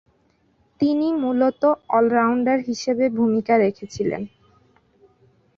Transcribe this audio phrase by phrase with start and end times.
[0.79, 4.21] তিনি মূলতঃ অল-রাউন্ডার হিসেবে ভূমিকা রেখেছিলেন।